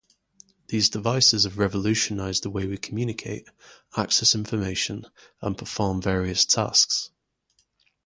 [0.69, 3.47] These devices have revolutionized the way we communicate,
[3.95, 5.05] access information,
[5.43, 7.11] and perform various tasks.